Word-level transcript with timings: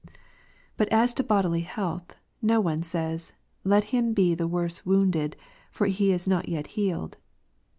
"but 0.79 0.89
as 0.89 1.13
to 1.13 1.23
bodily 1.23 1.61
health, 1.61 2.15
no 2.41 2.59
one 2.59 2.81
says," 2.81 3.33
Let 3.63 3.83
him 3.93 4.13
be 4.13 4.33
worse 4.33 4.83
wounded, 4.83 5.35
for 5.69 5.85
he 5.85 6.11
is 6.11 6.27
not 6.27 6.49
yet 6.49 6.65
healed." 6.73 7.17